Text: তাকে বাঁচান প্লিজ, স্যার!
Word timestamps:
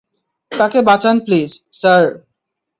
তাকে 0.51 0.79
বাঁচান 0.81 1.15
প্লিজ, 1.25 1.49
স্যার! 1.71 2.03